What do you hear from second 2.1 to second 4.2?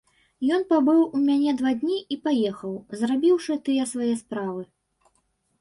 і паехаў, зрабіўшы тыя свае